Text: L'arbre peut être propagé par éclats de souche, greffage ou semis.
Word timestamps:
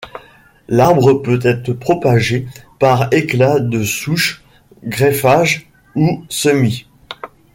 L'arbre 0.67 1.21
peut 1.21 1.37
être 1.43 1.73
propagé 1.73 2.47
par 2.79 3.13
éclats 3.13 3.59
de 3.59 3.83
souche, 3.83 4.43
greffage 4.83 5.69
ou 5.95 6.23
semis. 6.27 6.87